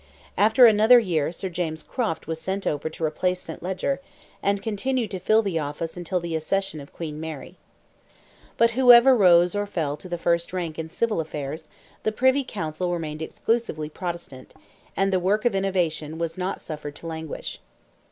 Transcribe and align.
After 0.35 0.65
another 0.65 0.97
year 0.97 1.31
Sir 1.31 1.47
James 1.49 1.83
Croft 1.83 2.25
was 2.25 2.41
sent 2.41 2.65
over 2.65 2.89
to 2.89 3.03
replace 3.05 3.39
St. 3.39 3.61
Leger, 3.61 4.01
and 4.41 4.59
continued 4.59 5.11
to 5.11 5.19
fill 5.19 5.43
the 5.43 5.59
office 5.59 5.95
until 5.95 6.19
the 6.19 6.35
accession 6.35 6.79
of 6.79 6.91
Queen 6.91 7.19
Mary. 7.19 7.55
But 8.57 8.71
whoever 8.71 9.15
rose 9.15 9.53
or 9.53 9.67
fell 9.67 9.95
to 9.97 10.09
the 10.09 10.17
first 10.17 10.53
rank 10.53 10.79
in 10.79 10.89
civil 10.89 11.19
affairs, 11.21 11.69
the 12.01 12.11
Privy 12.11 12.43
Council 12.43 12.91
remained 12.91 13.21
exclusively 13.21 13.89
Protestant, 13.89 14.55
and 14.97 15.13
the 15.13 15.19
work 15.19 15.45
of 15.45 15.53
innovation 15.53 16.17
was 16.17 16.35
not 16.35 16.61
suffered 16.61 16.95
to 16.95 17.05
languish. 17.05 17.59